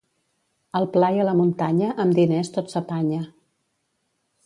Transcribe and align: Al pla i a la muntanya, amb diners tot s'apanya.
Al 0.79 0.87
pla 0.95 1.09
i 1.17 1.21
a 1.23 1.27
la 1.27 1.35
muntanya, 1.41 1.91
amb 2.05 2.19
diners 2.23 2.53
tot 2.59 2.77
s'apanya. 2.77 3.25